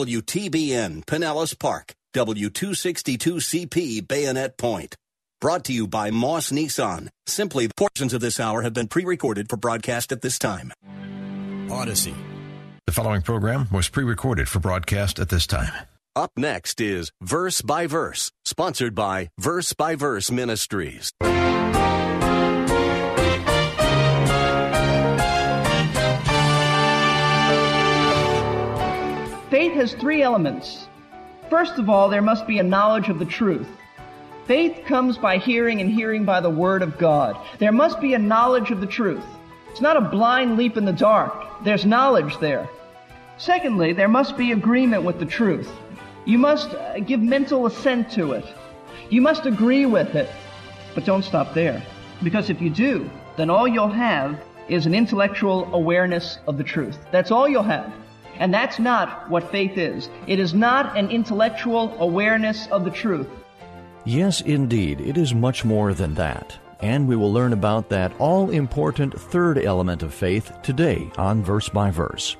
[0.00, 4.94] WTBN Pinellas Park, W262CP Bayonet Point.
[5.40, 7.08] Brought to you by Moss Nissan.
[7.26, 10.72] Simply, portions of this hour have been pre recorded for broadcast at this time.
[11.68, 12.14] Odyssey.
[12.86, 15.72] The following program was pre recorded for broadcast at this time.
[16.14, 21.10] Up next is Verse by Verse, sponsored by Verse by Verse Ministries.
[29.78, 30.88] Has three elements.
[31.48, 33.68] First of all, there must be a knowledge of the truth.
[34.44, 37.36] Faith comes by hearing and hearing by the Word of God.
[37.60, 39.24] There must be a knowledge of the truth.
[39.70, 41.62] It's not a blind leap in the dark.
[41.62, 42.68] There's knowledge there.
[43.36, 45.70] Secondly, there must be agreement with the truth.
[46.24, 48.46] You must uh, give mental assent to it.
[49.10, 50.28] You must agree with it.
[50.94, 51.80] But don't stop there.
[52.24, 56.98] Because if you do, then all you'll have is an intellectual awareness of the truth.
[57.12, 57.92] That's all you'll have.
[58.38, 60.08] And that's not what faith is.
[60.26, 63.28] It is not an intellectual awareness of the truth.
[64.04, 66.56] Yes, indeed, it is much more than that.
[66.80, 71.68] And we will learn about that all important third element of faith today on Verse
[71.68, 72.36] by Verse.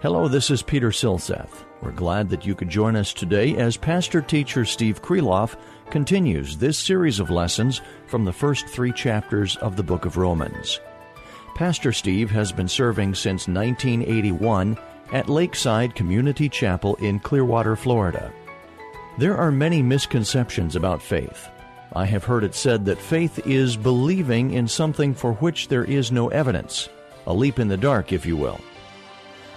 [0.00, 1.64] Hello, this is Peter Silseth.
[1.82, 5.56] We're glad that you could join us today as Pastor Teacher Steve Kreloff
[5.90, 10.80] continues this series of lessons from the first three chapters of the book of Romans.
[11.56, 14.78] Pastor Steve has been serving since 1981
[15.12, 18.32] at Lakeside Community Chapel in Clearwater, Florida.
[19.18, 21.48] There are many misconceptions about faith.
[21.94, 26.12] I have heard it said that faith is believing in something for which there is
[26.12, 26.88] no evidence,
[27.26, 28.60] a leap in the dark, if you will.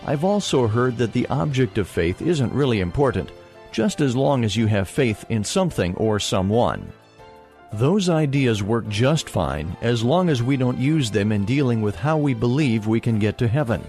[0.06, 3.32] I've also heard that the object of faith isn't really important,
[3.72, 6.92] just as long as you have faith in something or someone.
[7.74, 11.96] Those ideas work just fine as long as we don't use them in dealing with
[11.96, 13.84] how we believe we can get to heaven.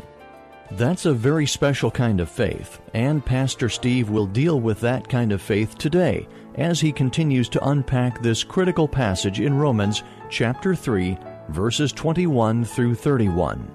[0.72, 5.32] That's a very special kind of faith, and Pastor Steve will deal with that kind
[5.32, 11.19] of faith today as he continues to unpack this critical passage in Romans chapter 3,
[11.48, 13.69] verses 21 through 31.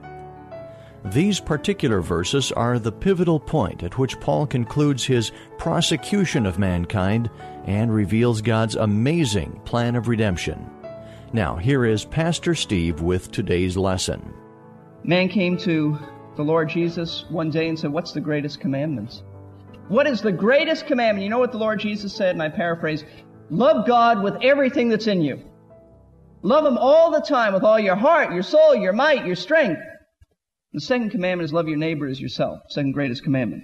[1.12, 7.30] These particular verses are the pivotal point at which Paul concludes his prosecution of mankind
[7.66, 10.70] and reveals God's amazing plan of redemption.
[11.34, 14.34] Now, here is Pastor Steve with today's lesson.
[15.04, 16.00] Man came to
[16.36, 19.24] the Lord Jesus one day and said, What's the greatest commandment?
[19.88, 21.24] What is the greatest commandment?
[21.24, 23.04] You know what the Lord Jesus said, and I paraphrase
[23.50, 25.40] Love God with everything that's in you.
[26.42, 29.82] Love Him all the time with all your heart, your soul, your might, your strength.
[30.74, 32.60] The second commandment is love your neighbor as yourself.
[32.70, 33.64] Second greatest commandment.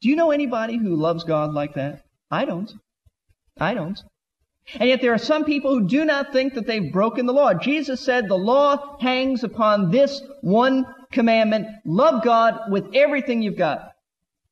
[0.00, 2.02] Do you know anybody who loves God like that?
[2.30, 2.72] I don't.
[3.58, 4.00] I don't.
[4.74, 7.54] And yet there are some people who do not think that they've broken the law.
[7.54, 11.68] Jesus said the law hangs upon this one commandment.
[11.84, 13.92] Love God with everything you've got.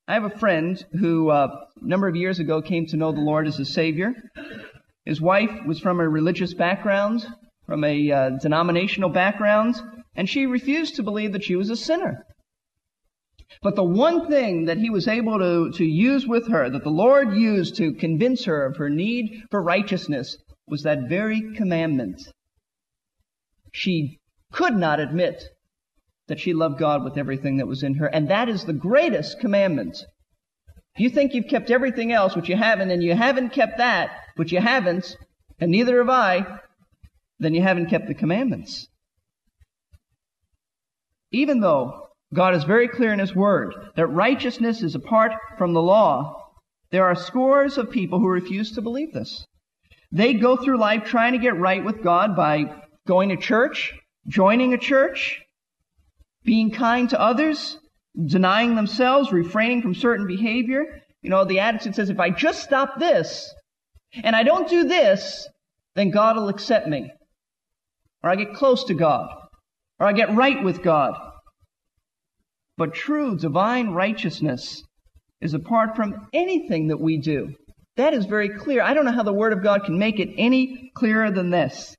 [0.07, 3.21] I have a friend who uh, a number of years ago came to know the
[3.21, 4.13] Lord as a Savior.
[5.03, 7.25] His wife was from a religious background,
[7.65, 9.75] from a uh, denominational background,
[10.15, 12.25] and she refused to believe that she was a sinner.
[13.61, 16.89] But the one thing that he was able to, to use with her, that the
[16.89, 22.21] Lord used to convince her of her need for righteousness, was that very commandment.
[23.71, 24.19] She
[24.51, 25.43] could not admit
[26.27, 29.39] that she loved God with everything that was in her, and that is the greatest
[29.39, 29.97] commandment.
[30.95, 34.11] If you think you've kept everything else, which you haven't, and you haven't kept that,
[34.37, 35.17] which you haven't,
[35.59, 36.59] and neither have I,
[37.39, 38.87] then you haven't kept the commandments.
[41.31, 45.81] Even though God is very clear in His Word that righteousness is apart from the
[45.81, 46.51] law,
[46.91, 49.45] there are scores of people who refuse to believe this.
[50.11, 52.73] They go through life trying to get right with God by
[53.07, 53.93] going to church,
[54.27, 55.41] joining a church,
[56.43, 57.77] being kind to others,
[58.23, 61.01] denying themselves, refraining from certain behavior.
[61.21, 63.53] You know, the attitude says, if I just stop this
[64.23, 65.47] and I don't do this,
[65.95, 67.11] then God will accept me.
[68.23, 69.27] Or I get close to God.
[69.99, 71.15] Or I get right with God.
[72.77, 74.83] But true divine righteousness
[75.41, 77.53] is apart from anything that we do.
[77.97, 78.81] That is very clear.
[78.81, 81.95] I don't know how the Word of God can make it any clearer than this.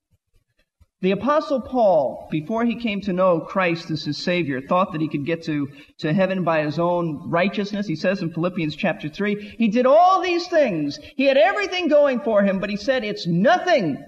[1.03, 5.09] The apostle Paul, before he came to know Christ as his Savior, thought that he
[5.09, 5.69] could get to,
[5.99, 7.87] to heaven by his own righteousness.
[7.87, 10.99] He says in Philippians chapter 3, he did all these things.
[11.17, 14.03] He had everything going for him, but he said, it's nothing.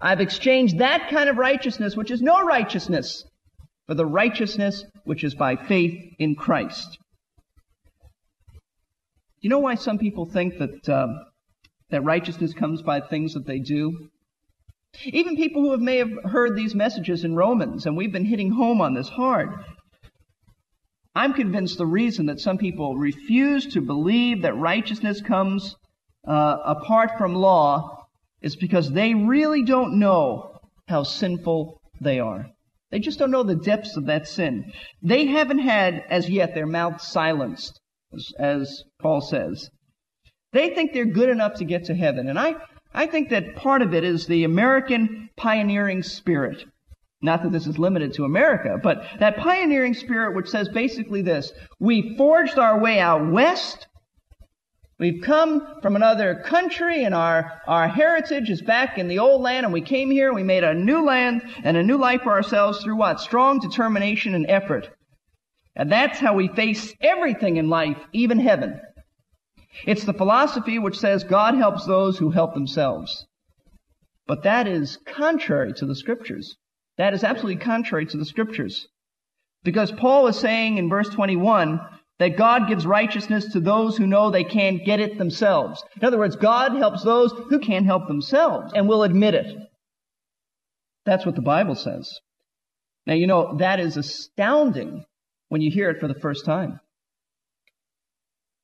[0.00, 3.24] I've exchanged that kind of righteousness, which is no righteousness,
[3.86, 6.98] for the righteousness which is by faith in Christ.
[8.50, 11.08] Do You know why some people think that, uh,
[11.90, 14.08] that righteousness comes by things that they do?
[15.04, 18.50] Even people who have, may have heard these messages in Romans, and we've been hitting
[18.50, 19.50] home on this hard.
[21.14, 25.76] I'm convinced the reason that some people refuse to believe that righteousness comes
[26.26, 28.06] uh, apart from law
[28.42, 32.50] is because they really don't know how sinful they are.
[32.90, 34.72] They just don't know the depths of that sin.
[35.02, 37.80] They haven't had, as yet, their mouth silenced,
[38.14, 39.68] as, as Paul says.
[40.52, 42.28] They think they're good enough to get to heaven.
[42.28, 42.54] And I,
[42.94, 46.64] I think that part of it is the American pioneering spirit.
[47.22, 51.52] Not that this is limited to America, but that pioneering spirit which says basically this.
[51.80, 53.86] We forged our way out west.
[54.98, 59.66] We've come from another country and our, our heritage is back in the old land
[59.66, 62.32] and we came here and we made a new land and a new life for
[62.32, 63.20] ourselves through what?
[63.20, 64.88] Strong determination and effort.
[65.74, 68.80] And that's how we face everything in life, even heaven.
[69.84, 73.26] It's the philosophy which says God helps those who help themselves.
[74.26, 76.56] But that is contrary to the scriptures.
[76.96, 78.88] That is absolutely contrary to the scriptures.
[79.62, 81.80] Because Paul is saying in verse 21
[82.18, 85.82] that God gives righteousness to those who know they can't get it themselves.
[86.00, 89.54] In other words, God helps those who can't help themselves and will admit it.
[91.04, 92.18] That's what the Bible says.
[93.06, 95.04] Now, you know, that is astounding
[95.48, 96.80] when you hear it for the first time.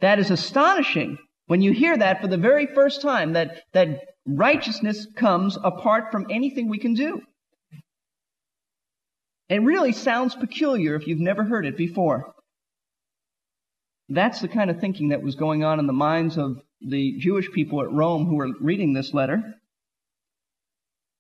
[0.01, 5.07] That is astonishing when you hear that for the very first time, that, that righteousness
[5.17, 7.21] comes apart from anything we can do.
[9.49, 12.35] It really sounds peculiar if you've never heard it before.
[14.15, 17.51] That's the kind of thinking that was going on in the minds of the Jewish
[17.51, 19.55] people at Rome who were reading this letter.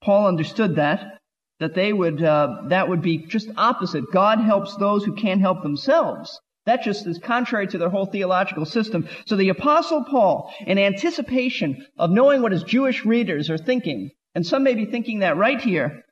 [0.03, 1.21] Paul understood that,
[1.61, 4.11] that they would, uh, that would be just opposite.
[4.13, 6.41] God helps those who can't help themselves.
[6.67, 9.09] That just is contrary to their whole theological system.
[9.27, 14.47] So the apostle Paul, in anticipation of knowing what his Jewish readers are thinking, and
[14.47, 16.05] some may be thinking that right here,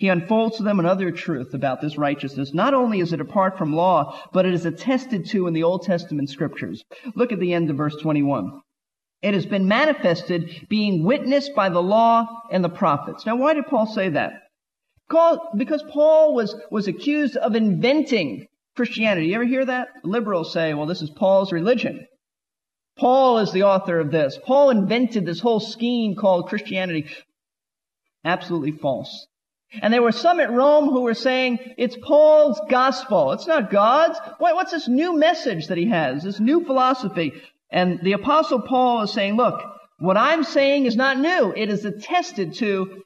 [0.00, 2.54] he unfolds to them another truth about this righteousness.
[2.54, 5.82] Not only is it apart from law, but it is attested to in the Old
[5.82, 6.82] Testament scriptures.
[7.14, 8.62] Look at the end of verse 21.
[9.20, 13.26] It has been manifested, being witnessed by the law and the prophets.
[13.26, 14.44] Now, why did Paul say that?
[15.54, 19.26] Because Paul was, was accused of inventing Christianity.
[19.26, 19.88] You ever hear that?
[20.02, 22.06] Liberals say, well, this is Paul's religion.
[22.96, 24.38] Paul is the author of this.
[24.46, 27.06] Paul invented this whole scheme called Christianity.
[28.24, 29.26] Absolutely false.
[29.80, 33.32] And there were some at Rome who were saying, it's Paul's gospel.
[33.32, 34.18] It's not God's.
[34.38, 36.24] What's this new message that he has?
[36.24, 37.32] This new philosophy.
[37.70, 39.62] And the apostle Paul is saying, look,
[39.98, 41.52] what I'm saying is not new.
[41.56, 43.02] It is attested to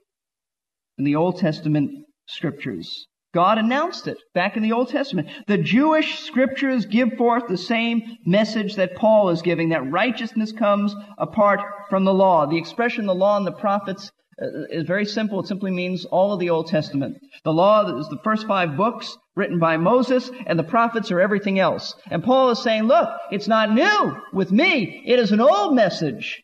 [0.97, 3.07] in the Old Testament scriptures.
[3.35, 5.29] God announced it back in the Old Testament.
[5.49, 10.95] The Jewish scriptures give forth the same message that Paul is giving, that righteousness comes
[11.19, 11.61] apart
[11.91, 12.47] from the law.
[12.47, 15.41] The expression the law and the prophets is very simple.
[15.41, 17.19] It simply means all of the Old Testament.
[17.45, 21.59] The law is the first five books written by Moses, and the prophets are everything
[21.59, 21.95] else.
[22.11, 25.03] And Paul is saying, look, it's not new with me.
[25.07, 26.43] It is an old message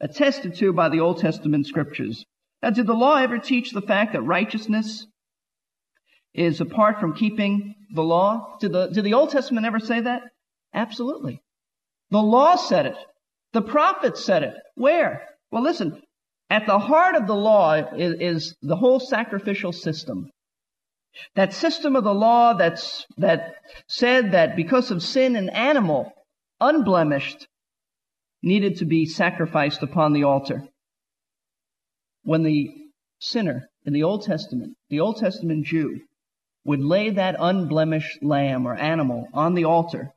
[0.00, 2.24] attested to by the Old Testament scriptures.
[2.62, 5.06] Now, did the law ever teach the fact that righteousness
[6.34, 8.56] is apart from keeping the law.
[8.60, 10.22] Did the, did the Old Testament ever say that?
[10.74, 11.40] Absolutely.
[12.10, 12.96] The law said it.
[13.52, 14.54] The prophets said it.
[14.74, 15.22] Where?
[15.50, 16.02] Well, listen.
[16.50, 20.30] At the heart of the law is, is the whole sacrificial system.
[21.34, 23.54] That system of the law that's, that
[23.86, 26.12] said that because of sin, an animal,
[26.60, 27.46] unblemished,
[28.42, 30.68] needed to be sacrificed upon the altar.
[32.24, 32.70] When the
[33.20, 36.00] sinner in the Old Testament, the Old Testament Jew,
[36.64, 40.12] would lay that unblemished lamb or animal on the altar.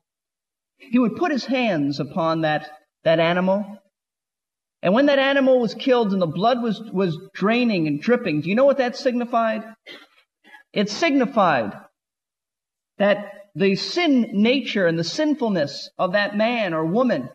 [0.77, 2.69] He would put his hands upon that,
[3.03, 3.79] that animal.
[4.81, 8.50] And when that animal was killed and the blood was, was draining and dripping, do
[8.50, 9.63] you know what that signified?
[10.74, 11.74] It signified
[12.98, 17.29] that the sin nature and the sinfulness of that man or woman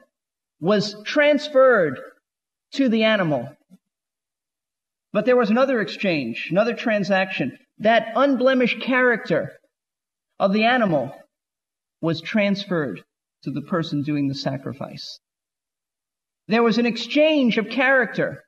[0.61, 1.99] was transferred
[2.75, 3.49] to the animal.
[5.13, 9.53] But there was another exchange, another transaction that unblemished character
[10.39, 11.13] of the animal
[12.01, 13.03] was transferred
[13.43, 15.19] to the person doing the sacrifice.
[16.53, 18.45] There was an exchange of character.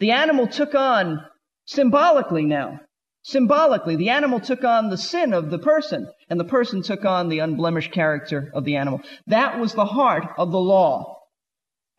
[0.00, 1.20] The animal took on
[1.64, 2.80] Symbolically now.
[3.22, 7.28] Symbolically, the animal took on the sin of the person, and the person took on
[7.28, 9.00] the unblemished character of the animal.
[9.28, 11.20] That was the heart of the law.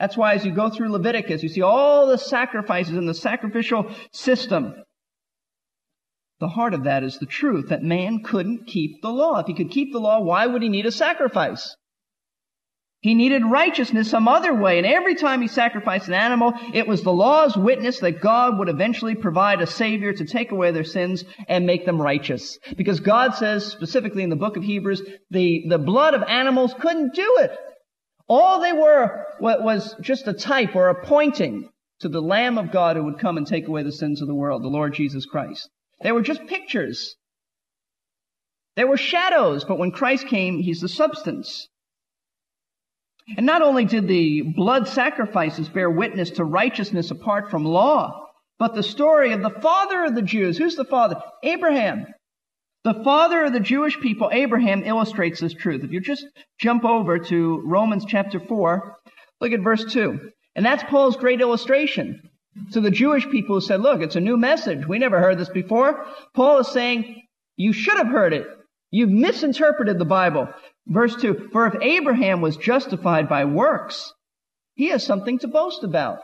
[0.01, 3.89] That's why as you go through Leviticus, you see all the sacrifices in the sacrificial
[4.11, 4.75] system.
[6.41, 9.39] The heart of that is the truth that man couldn't keep the law.
[9.39, 11.73] If he could keep the law, why would he need a sacrifice?
[13.01, 17.03] He needed righteousness some other way, and every time he sacrificed an animal, it was
[17.03, 21.23] the law's witness that God would eventually provide a Savior to take away their sins
[21.47, 22.57] and make them righteous.
[22.75, 27.13] Because God says, specifically in the book of Hebrews, the, the blood of animals couldn't
[27.13, 27.51] do it.
[28.27, 32.95] All they were was just a type or a pointing to the Lamb of God
[32.95, 35.69] who would come and take away the sins of the world, the Lord Jesus Christ.
[36.01, 37.15] They were just pictures.
[38.75, 41.67] They were shadows, but when Christ came, He's the substance.
[43.35, 48.27] And not only did the blood sacrifices bear witness to righteousness apart from law,
[48.59, 50.57] but the story of the father of the Jews.
[50.57, 51.21] Who's the father?
[51.43, 52.07] Abraham.
[52.83, 55.83] The father of the Jewish people, Abraham, illustrates this truth.
[55.83, 56.25] If you just
[56.57, 58.95] jump over to Romans chapter 4,
[59.41, 60.31] look at verse 2.
[60.55, 62.21] And that's Paul's great illustration.
[62.71, 64.87] To the Jewish people who said, look, it's a new message.
[64.87, 66.05] We never heard this before.
[66.33, 67.23] Paul is saying,
[67.57, 68.47] you should have heard it.
[68.89, 70.47] You've misinterpreted the Bible.
[70.89, 74.13] Verse 2, for if Abraham was justified by works,
[74.75, 76.19] he has something to boast about,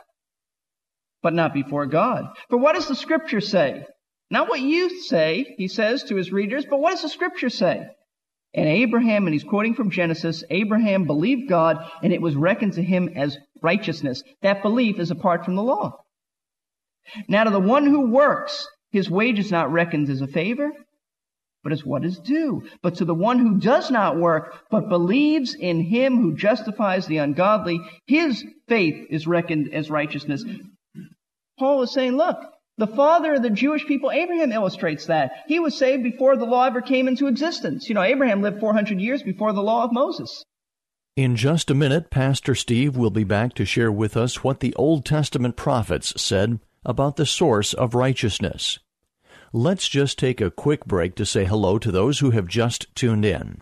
[1.22, 2.26] but not before God.
[2.48, 3.84] For what does the scripture say?
[4.30, 7.86] Not what you say, he says to his readers, but what does the scripture say?
[8.54, 12.82] And Abraham, and he's quoting from Genesis, Abraham believed God and it was reckoned to
[12.82, 14.22] him as righteousness.
[14.42, 15.98] That belief is apart from the law.
[17.28, 20.70] Now to the one who works, his wage is not reckoned as a favor,
[21.64, 22.62] but as what is due.
[22.82, 27.16] But to the one who does not work, but believes in him who justifies the
[27.16, 30.44] ungodly, his faith is reckoned as righteousness.
[31.58, 32.38] Paul is saying, look,
[32.76, 35.32] the father of the Jewish people, Abraham illustrates that.
[35.46, 37.88] He was saved before the law ever came into existence.
[37.88, 40.44] You know, Abraham lived 400 years before the law of Moses.
[41.16, 44.74] In just a minute, Pastor Steve will be back to share with us what the
[44.74, 48.80] Old Testament prophets said about the source of righteousness.
[49.56, 53.24] Let's just take a quick break to say hello to those who have just tuned
[53.24, 53.60] in.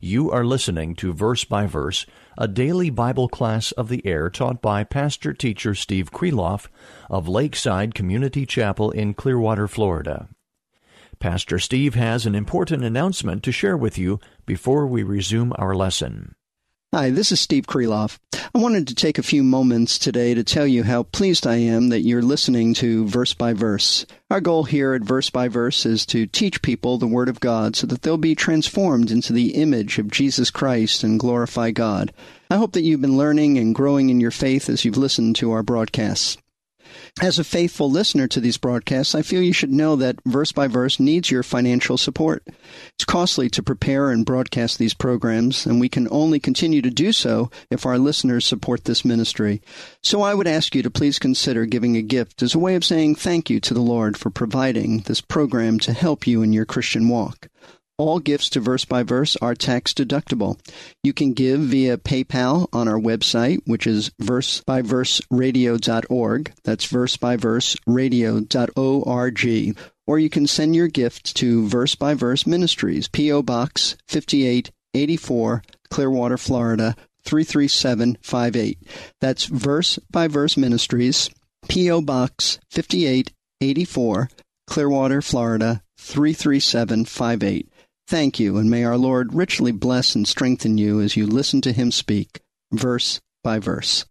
[0.00, 4.60] You are listening to Verse by Verse, a daily Bible class of the air taught
[4.60, 6.66] by pastor teacher Steve Kreloff
[7.08, 10.28] of Lakeside Community Chapel in Clearwater, Florida.
[11.20, 16.34] Pastor Steve has an important announcement to share with you before we resume our lesson.
[16.94, 18.18] Hi, this is Steve Kreloff.
[18.32, 21.90] I wanted to take a few moments today to tell you how pleased I am
[21.90, 24.06] that you're listening to Verse by Verse.
[24.30, 27.76] Our goal here at Verse by Verse is to teach people the Word of God
[27.76, 32.10] so that they'll be transformed into the image of Jesus Christ and glorify God.
[32.50, 35.50] I hope that you've been learning and growing in your faith as you've listened to
[35.50, 36.38] our broadcasts.
[37.20, 40.68] As a faithful listener to these broadcasts, I feel you should know that Verse by
[40.68, 42.46] Verse needs your financial support.
[42.94, 47.12] It's costly to prepare and broadcast these programs, and we can only continue to do
[47.12, 49.60] so if our listeners support this ministry.
[50.02, 52.84] So I would ask you to please consider giving a gift as a way of
[52.84, 56.64] saying thank you to the Lord for providing this program to help you in your
[56.64, 57.48] Christian walk.
[57.98, 60.60] All gifts to Verse by Verse are tax deductible.
[61.02, 66.52] You can give via PayPal on our website, which is versebyverseradio.org.
[66.62, 69.78] That's versebyverseradio.org.
[70.06, 73.42] Or you can send your gift to Verse by Verse Ministries, P.O.
[73.42, 78.78] Box 5884, Clearwater, Florida 33758.
[79.20, 81.30] That's Verse by Verse Ministries,
[81.68, 82.02] P.O.
[82.02, 84.30] Box 5884,
[84.68, 87.68] Clearwater, Florida 33758.
[88.08, 91.74] Thank you, and may our Lord richly bless and strengthen you as you listen to
[91.74, 92.40] him speak,
[92.72, 94.06] verse by verse.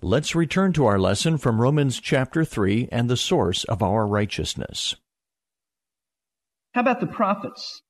[0.00, 4.94] Let's return to our lesson from Romans chapter 3 and the source of our righteousness.
[6.72, 7.82] How about the prophets?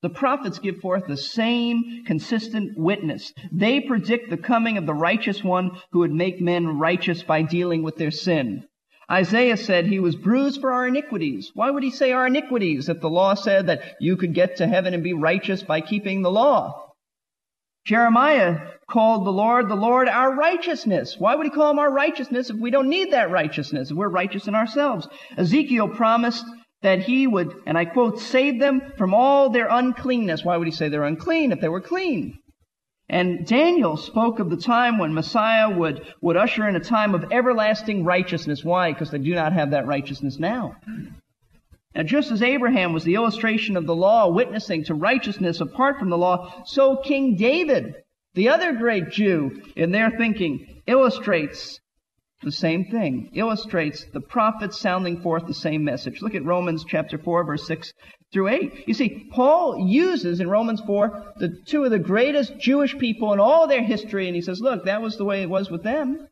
[0.00, 3.34] The prophets give forth the same consistent witness.
[3.52, 7.82] They predict the coming of the righteous one who would make men righteous by dealing
[7.82, 8.66] with their sin.
[9.10, 11.50] Isaiah said he was bruised for our iniquities.
[11.54, 14.66] Why would he say our iniquities if the law said that you could get to
[14.66, 16.92] heaven and be righteous by keeping the law?
[17.84, 21.16] Jeremiah called the Lord, the Lord our righteousness.
[21.18, 24.08] Why would he call him our righteousness if we don't need that righteousness, if we're
[24.08, 25.06] righteous in ourselves?
[25.36, 26.46] Ezekiel promised
[26.80, 30.44] that he would, and I quote, save them from all their uncleanness.
[30.44, 32.38] Why would he say they're unclean if they were clean?
[33.08, 37.32] And Daniel spoke of the time when Messiah would, would usher in a time of
[37.32, 38.64] everlasting righteousness.
[38.64, 38.92] Why?
[38.92, 40.76] Because they do not have that righteousness now.
[41.94, 46.10] Now, just as Abraham was the illustration of the law witnessing to righteousness apart from
[46.10, 47.94] the law, so King David,
[48.34, 51.78] the other great Jew, in their thinking, illustrates
[52.42, 56.20] the same thing, illustrates the prophets sounding forth the same message.
[56.20, 57.92] Look at Romans chapter 4 verse 6
[58.34, 58.86] through 8.
[58.88, 63.40] You see, Paul uses in Romans 4 the two of the greatest Jewish people in
[63.40, 66.28] all their history and he says, look, that was the way it was with them.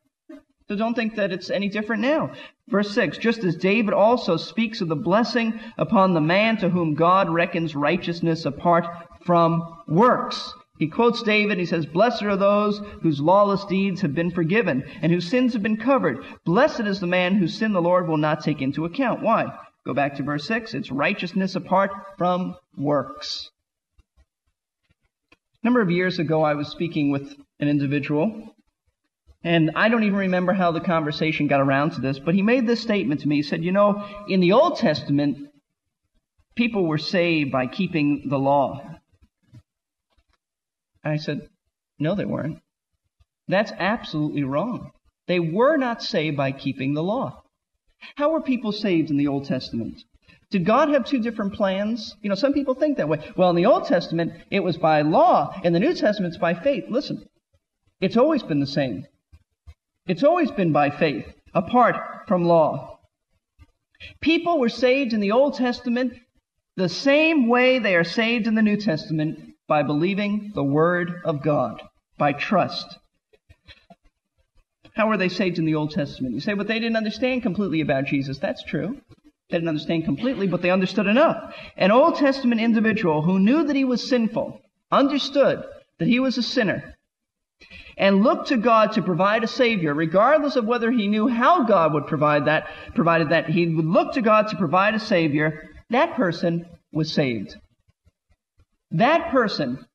[0.67, 2.31] So don't think that it's any different now.
[2.67, 6.93] Verse 6, just as David also speaks of the blessing upon the man to whom
[6.93, 8.85] God reckons righteousness apart
[9.25, 10.53] from works.
[10.79, 11.57] He quotes David.
[11.59, 15.63] He says, Blessed are those whose lawless deeds have been forgiven and whose sins have
[15.63, 16.25] been covered.
[16.45, 19.21] Blessed is the man whose sin the Lord will not take into account.
[19.21, 19.45] Why?
[19.85, 20.73] Go back to verse 6.
[20.73, 23.49] It's righteousness apart from works.
[25.31, 28.55] A number of years ago, I was speaking with an individual,
[29.43, 32.65] and I don't even remember how the conversation got around to this, but he made
[32.65, 33.37] this statement to me.
[33.37, 35.49] He said, You know, in the Old Testament,
[36.55, 38.81] people were saved by keeping the law.
[41.03, 41.49] I said,
[41.99, 42.59] No, they weren't.
[43.49, 44.91] That's absolutely wrong.
[45.27, 47.42] They were not saved by keeping the law.
[48.15, 50.03] How were people saved in the Old Testament?
[50.49, 52.15] Did God have two different plans?
[52.21, 53.19] You know, some people think that way.
[53.35, 55.59] Well, in the Old Testament, it was by law.
[55.63, 56.85] In the New Testament, it's by faith.
[56.89, 57.25] Listen,
[57.99, 59.07] it's always been the same.
[60.05, 61.95] It's always been by faith, apart
[62.27, 62.99] from law.
[64.21, 66.13] People were saved in the Old Testament
[66.75, 71.41] the same way they are saved in the New Testament by believing the Word of
[71.41, 71.81] God,
[72.17, 72.99] by trust.
[74.93, 76.35] How were they saved in the Old Testament?
[76.35, 78.37] You say, but they didn't understand completely about Jesus.
[78.37, 79.01] That's true.
[79.49, 81.55] They didn't understand completely, but they understood enough.
[81.77, 85.63] An Old Testament individual who knew that he was sinful, understood
[85.99, 86.95] that he was a sinner,
[87.97, 91.93] and looked to God to provide a Savior, regardless of whether he knew how God
[91.93, 96.15] would provide that, provided that he would look to God to provide a Savior, that
[96.15, 97.55] person was saved.
[98.91, 99.85] That person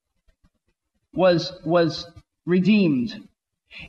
[1.13, 2.07] was, was
[2.47, 3.28] redeemed.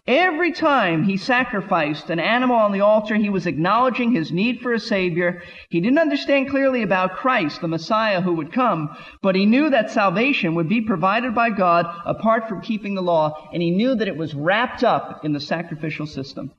[0.06, 4.74] Every time he sacrificed an animal on the altar, he was acknowledging his need for
[4.74, 5.42] a Savior.
[5.70, 9.90] He didn't understand clearly about Christ, the Messiah who would come, but he knew that
[9.90, 14.08] salvation would be provided by God apart from keeping the law, and he knew that
[14.08, 16.52] it was wrapped up in the sacrificial system.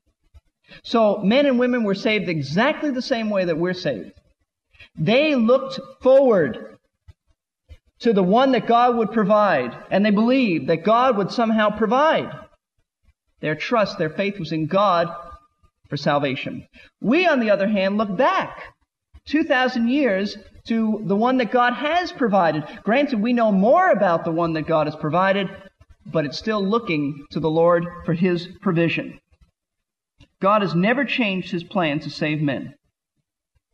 [0.83, 4.13] So men and women were saved exactly the same way that we're saved.
[4.97, 6.79] They looked forward
[8.01, 12.31] to the one that God would provide, and they believed that God would somehow provide.
[13.41, 15.09] Their trust, their faith was in God
[15.89, 16.67] for salvation.
[17.01, 18.75] We, on the other hand, look back
[19.27, 22.65] 2,000 years to the one that God has provided.
[22.85, 25.49] Granted, we know more about the one that God has provided,
[26.07, 29.19] but it's still looking to the Lord for His provision.
[30.41, 32.75] God has never changed His plan to save men.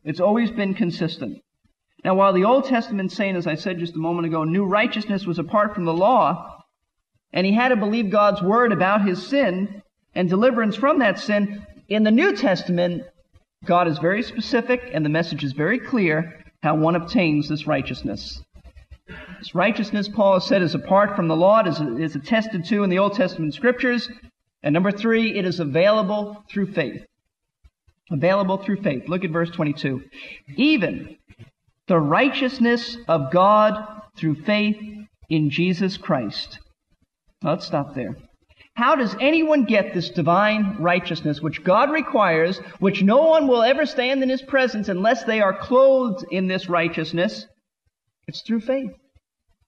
[0.03, 1.41] It's always been consistent.
[2.03, 5.25] Now, while the Old Testament saint, as I said just a moment ago, knew righteousness
[5.25, 6.56] was apart from the law,
[7.33, 9.81] and he had to believe God's word about his sin
[10.15, 13.03] and deliverance from that sin, in the New Testament,
[13.65, 18.41] God is very specific and the message is very clear how one obtains this righteousness.
[19.39, 21.59] This righteousness, Paul has said, is apart from the law.
[21.59, 24.09] It is, is attested to in the Old Testament scriptures.
[24.63, 27.05] And number three, it is available through faith.
[28.11, 29.07] Available through faith.
[29.07, 30.03] Look at verse 22.
[30.55, 31.17] Even
[31.87, 34.77] the righteousness of God through faith
[35.29, 36.59] in Jesus Christ.
[37.43, 38.15] Let's stop there.
[38.73, 43.87] How does anyone get this divine righteousness which God requires, which no one will ever
[43.87, 47.47] stand in His presence unless they are clothed in this righteousness?
[48.27, 48.91] It's through faith.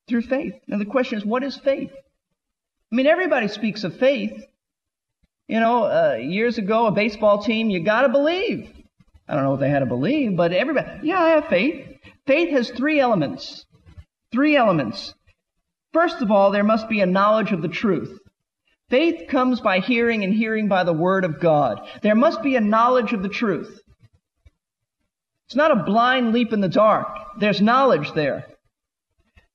[0.08, 0.54] Through faith.
[0.68, 1.92] Now the question is, what is faith?
[2.92, 4.44] I mean, everybody speaks of faith.
[5.48, 8.72] You know, uh, years ago, a baseball team, you gotta believe.
[9.28, 11.88] I don't know what they had to believe, but everybody, yeah, I have faith.
[12.28, 13.66] Faith has three elements.
[14.32, 15.16] Three elements.
[15.94, 18.18] First of all, there must be a knowledge of the truth.
[18.90, 21.88] Faith comes by hearing and hearing by the Word of God.
[22.02, 23.80] There must be a knowledge of the truth.
[25.46, 27.08] It's not a blind leap in the dark.
[27.40, 28.46] There's knowledge there.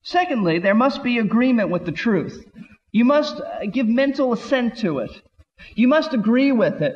[0.03, 2.45] Secondly, there must be agreement with the truth.
[2.93, 5.11] You must uh, give mental assent to it.
[5.75, 6.95] You must agree with it.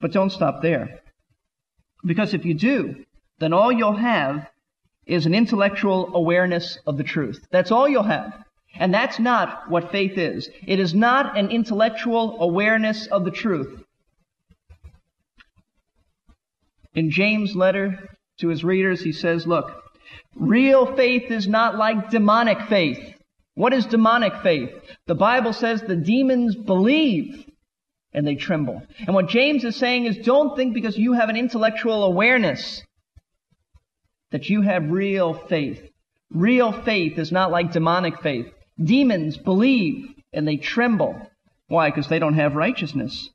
[0.00, 1.00] But don't stop there.
[2.06, 3.04] Because if you do,
[3.38, 4.46] then all you'll have
[5.08, 7.44] is an intellectual awareness of the truth.
[7.50, 8.44] That's all you'll have.
[8.78, 10.48] And that's not what faith is.
[10.66, 13.82] It is not an intellectual awareness of the truth.
[16.94, 17.98] In James' letter
[18.40, 19.82] to his readers, he says, look,
[20.36, 23.14] real faith is not like demonic faith.
[23.54, 24.70] What is demonic faith?
[25.06, 27.44] The Bible says the demons believe
[28.12, 28.82] and they tremble.
[29.06, 32.82] And what James is saying is don't think because you have an intellectual awareness
[34.30, 35.90] that you have real faith.
[36.30, 38.52] Real faith is not like demonic faith.
[38.82, 41.30] Demons believe and they tremble.
[41.68, 41.90] Why?
[41.90, 43.30] Because they don't have righteousness.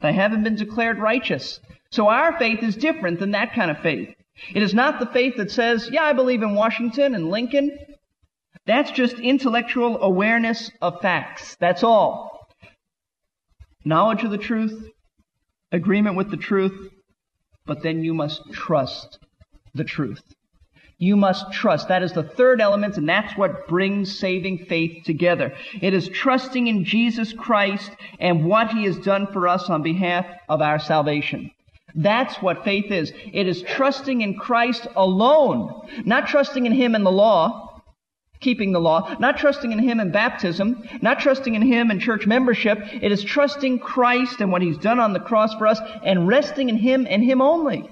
[0.00, 1.60] They haven't been declared righteous.
[1.90, 4.14] So our faith is different than that kind of faith.
[4.54, 7.78] It is not the faith that says, yeah, I believe in Washington and Lincoln.
[8.66, 11.56] That's just intellectual awareness of facts.
[11.60, 12.48] That's all.
[13.84, 14.90] Knowledge of the truth,
[15.70, 16.90] agreement with the truth,
[17.64, 19.18] but then you must trust
[19.76, 20.22] the truth.
[20.98, 21.88] You must trust.
[21.88, 25.54] That is the third element, and that's what brings saving faith together.
[25.82, 30.26] It is trusting in Jesus Christ and what He has done for us on behalf
[30.48, 31.50] of our salvation.
[31.94, 33.12] That's what faith is.
[33.32, 37.82] It is trusting in Christ alone, not trusting in Him and the law,
[38.40, 42.26] keeping the law, not trusting in Him in baptism, not trusting in Him in church
[42.26, 42.78] membership.
[42.92, 46.70] It is trusting Christ and what He's done on the cross for us and resting
[46.70, 47.90] in Him and Him only.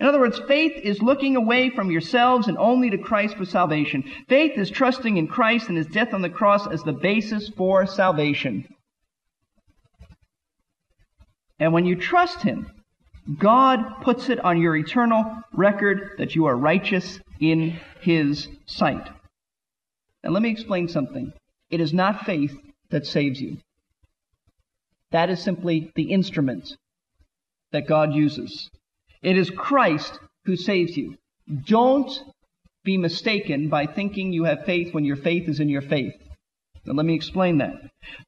[0.00, 4.04] In other words, faith is looking away from yourselves and only to Christ for salvation.
[4.28, 7.86] Faith is trusting in Christ and His death on the cross as the basis for
[7.86, 8.66] salvation.
[11.60, 12.70] And when you trust Him,
[13.38, 19.08] God puts it on your eternal record that you are righteous in His sight.
[20.22, 21.32] Now let me explain something.
[21.70, 22.56] It is not faith
[22.90, 23.58] that saves you.
[25.12, 26.76] That is simply the instrument
[27.70, 28.68] that God uses.
[29.24, 31.16] It is Christ who saves you.
[31.66, 32.12] Don't
[32.84, 36.12] be mistaken by thinking you have faith when your faith is in your faith.
[36.84, 37.72] Now let me explain that.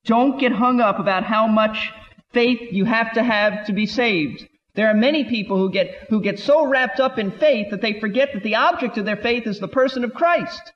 [0.06, 1.92] Don't get hung up about how much
[2.32, 4.48] faith you have to have to be saved.
[4.74, 8.00] There are many people who get, who get so wrapped up in faith that they
[8.00, 10.72] forget that the object of their faith is the person of Christ.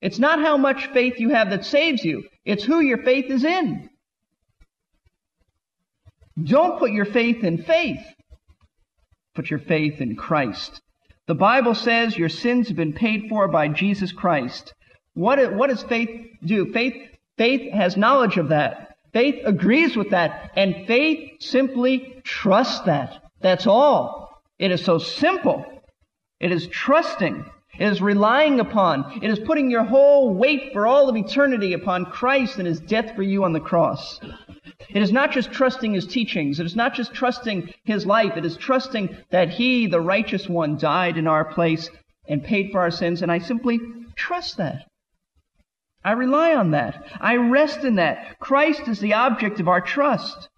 [0.00, 2.24] It's not how much faith you have that saves you.
[2.44, 3.88] It's who your faith is in.
[6.42, 8.04] Don't put your faith in faith.
[9.36, 10.80] Put your faith in Christ.
[11.26, 14.72] The Bible says your sins have been paid for by Jesus Christ.
[15.12, 16.72] What, what does faith do?
[16.72, 16.94] Faith,
[17.36, 18.96] faith has knowledge of that.
[19.12, 20.52] Faith agrees with that.
[20.56, 23.22] And faith simply trusts that.
[23.40, 24.42] That's all.
[24.58, 25.66] It is so simple.
[26.40, 27.44] It is trusting.
[27.78, 29.20] It is relying upon.
[29.22, 33.14] It is putting your whole weight for all of eternity upon Christ and His death
[33.14, 34.18] for you on the cross.
[34.88, 36.60] It is not just trusting his teachings.
[36.60, 38.36] It is not just trusting his life.
[38.36, 41.90] It is trusting that he, the righteous one, died in our place
[42.28, 43.22] and paid for our sins.
[43.22, 43.80] And I simply
[44.14, 44.86] trust that.
[46.04, 47.04] I rely on that.
[47.20, 48.38] I rest in that.
[48.38, 50.48] Christ is the object of our trust.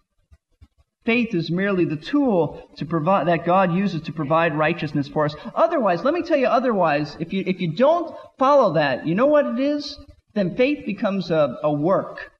[1.05, 5.35] Faith is merely the tool to provide, that God uses to provide righteousness for us.
[5.55, 9.25] Otherwise, let me tell you otherwise, if you, if you don't follow that, you know
[9.25, 9.97] what it is?
[10.35, 12.31] Then faith becomes a, a work.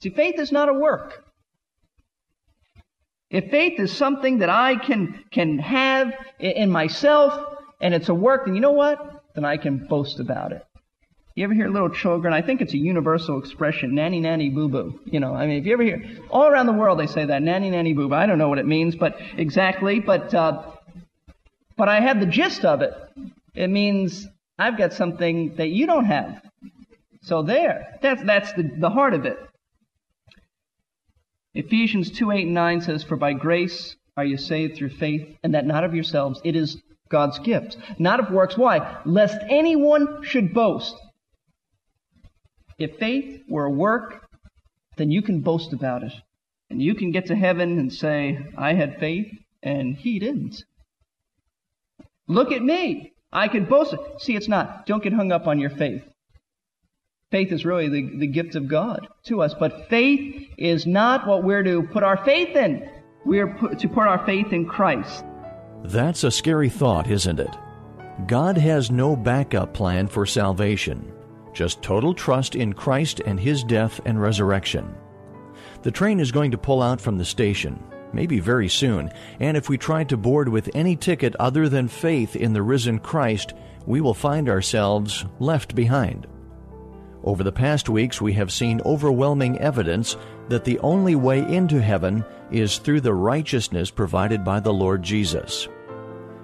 [0.00, 1.24] See, faith is not a work.
[3.30, 8.46] If faith is something that I can, can have in myself and it's a work,
[8.46, 9.24] then you know what?
[9.34, 10.64] Then I can boast about it.
[11.34, 12.32] You ever hear little children?
[12.32, 15.00] I think it's a universal expression, nanny nanny boo boo.
[15.04, 17.42] You know, I mean, if you ever hear, all around the world they say that,
[17.42, 18.14] nanny nanny boo boo.
[18.14, 20.62] I don't know what it means, but exactly, but, uh,
[21.76, 22.94] but I have the gist of it.
[23.54, 24.26] It means
[24.58, 26.40] I've got something that you don't have.
[27.20, 29.38] So there, that's, that's the, the heart of it.
[31.56, 35.54] Ephesians 2 8 and 9 says, For by grace are you saved through faith, and
[35.54, 36.40] that not of yourselves.
[36.44, 38.58] It is God's gift, not of works.
[38.58, 39.00] Why?
[39.04, 40.94] Lest anyone should boast.
[42.78, 44.28] If faith were a work,
[44.98, 46.12] then you can boast about it.
[46.68, 50.62] And you can get to heaven and say, I had faith, and he didn't.
[52.28, 53.12] Look at me.
[53.32, 53.94] I can boast.
[54.18, 54.84] See, it's not.
[54.84, 56.02] Don't get hung up on your faith.
[57.32, 59.52] Faith is really the, the gift of God to us.
[59.52, 62.88] But faith is not what we're to put our faith in.
[63.24, 65.24] We are put, to put our faith in Christ.
[65.82, 67.50] That's a scary thought, isn't it?
[68.28, 71.12] God has no backup plan for salvation,
[71.52, 74.94] just total trust in Christ and His death and resurrection.
[75.82, 79.10] The train is going to pull out from the station, maybe very soon,
[79.40, 83.00] and if we try to board with any ticket other than faith in the risen
[83.00, 83.52] Christ,
[83.84, 86.26] we will find ourselves left behind.
[87.26, 90.16] Over the past weeks, we have seen overwhelming evidence
[90.48, 95.66] that the only way into heaven is through the righteousness provided by the Lord Jesus.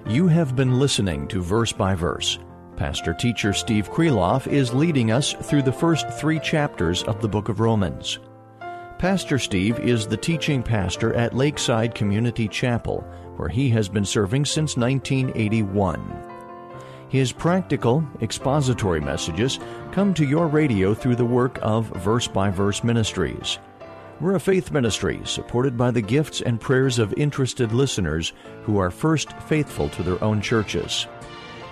[0.09, 2.41] You have been listening to Verse by Verse.
[2.75, 7.49] Pastor teacher Steve Kreloff is leading us through the first three chapters of the book
[7.49, 8.19] of Romans.
[8.99, 13.03] Pastor Steve is the teaching pastor at Lakeside Community Chapel,
[13.37, 16.32] where he has been serving since 1981.
[17.13, 19.59] His practical, expository messages
[19.91, 23.59] come to your radio through the work of Verse by Verse Ministries.
[24.19, 28.91] We're a faith ministry supported by the gifts and prayers of interested listeners who are
[28.91, 31.07] first faithful to their own churches.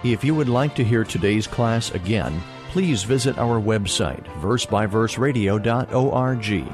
[0.05, 6.73] If you would like to hear today's class again, please visit our website, versebyverseradio.org.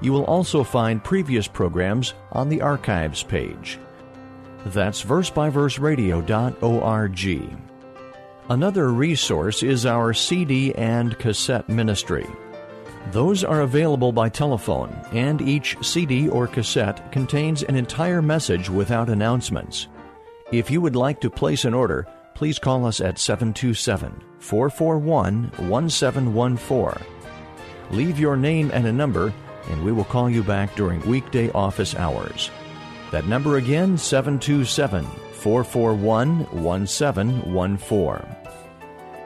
[0.00, 3.78] You will also find previous programs on the archives page.
[4.64, 7.69] That's versebyverseradio.org.
[8.50, 12.26] Another resource is our CD and cassette ministry.
[13.12, 19.08] Those are available by telephone, and each CD or cassette contains an entire message without
[19.08, 19.86] announcements.
[20.50, 27.06] If you would like to place an order, please call us at 727 441 1714.
[27.92, 29.32] Leave your name and a number,
[29.68, 32.50] and we will call you back during weekday office hours.
[33.12, 38.39] That number again, 727 441 1714.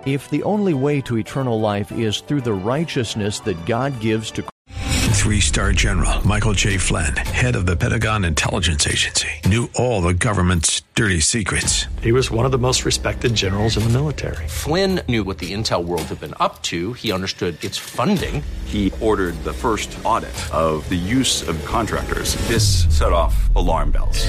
[0.06, 4.44] If the only way to eternal life is through the righteousness that God gives to
[5.14, 6.76] Three star general Michael J.
[6.76, 11.86] Flynn, head of the Pentagon Intelligence Agency, knew all the government's dirty secrets.
[12.02, 14.46] He was one of the most respected generals in the military.
[14.46, 18.42] Flynn knew what the intel world had been up to, he understood its funding.
[18.66, 22.34] He ordered the first audit of the use of contractors.
[22.46, 24.28] This set off alarm bells.